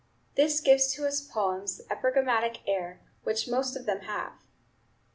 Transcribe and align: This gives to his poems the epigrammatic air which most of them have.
This 0.33 0.61
gives 0.61 0.91
to 0.95 1.03
his 1.03 1.21
poems 1.21 1.77
the 1.77 1.91
epigrammatic 1.93 2.67
air 2.67 3.01
which 3.23 3.47
most 3.47 3.75
of 3.75 3.85
them 3.85 3.99
have. 3.99 4.33